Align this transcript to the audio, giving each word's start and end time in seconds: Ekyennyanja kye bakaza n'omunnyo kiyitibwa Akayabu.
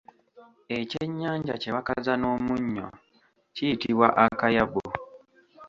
Ekyennyanja 0.77 1.53
kye 1.61 1.71
bakaza 1.75 2.13
n'omunnyo 2.17 2.87
kiyitibwa 3.55 4.07
Akayabu. 4.25 4.83